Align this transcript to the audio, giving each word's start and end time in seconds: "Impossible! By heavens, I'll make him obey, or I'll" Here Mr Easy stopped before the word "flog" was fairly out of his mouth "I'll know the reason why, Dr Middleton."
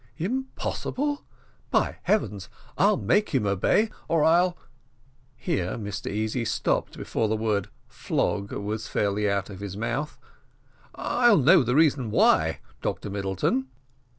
"Impossible! 0.17 1.25
By 1.69 1.97
heavens, 2.01 2.49
I'll 2.75 2.97
make 2.97 3.35
him 3.35 3.45
obey, 3.45 3.91
or 4.07 4.23
I'll" 4.23 4.57
Here 5.47 5.73
Mr 5.77 6.09
Easy 6.11 6.43
stopped 6.43 6.97
before 6.97 7.27
the 7.27 7.37
word 7.37 7.69
"flog" 7.87 8.51
was 8.51 8.87
fairly 8.87 9.29
out 9.29 9.51
of 9.51 9.59
his 9.59 9.77
mouth 9.77 10.17
"I'll 10.95 11.37
know 11.37 11.61
the 11.61 11.75
reason 11.75 12.09
why, 12.09 12.61
Dr 12.81 13.11
Middleton." 13.11 13.67